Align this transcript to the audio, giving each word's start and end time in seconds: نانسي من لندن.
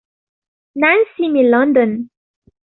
نانسي 0.77 1.29
من 1.33 1.51
لندن. 1.51 2.07